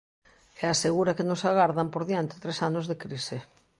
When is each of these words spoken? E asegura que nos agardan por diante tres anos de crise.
E 0.61 0.63
asegura 0.69 1.15
que 1.17 1.27
nos 1.29 1.41
agardan 1.51 1.87
por 1.93 2.03
diante 2.09 2.35
tres 2.43 2.57
anos 2.69 2.85
de 2.89 2.95
crise. 3.03 3.37